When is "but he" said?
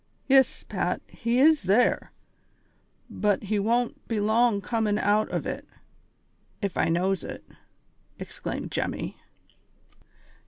3.07-3.59